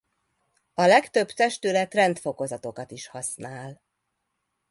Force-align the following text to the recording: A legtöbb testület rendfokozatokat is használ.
A 0.73 0.81
legtöbb 0.85 1.27
testület 1.29 1.93
rendfokozatokat 1.93 2.91
is 2.91 3.07
használ. 3.07 3.81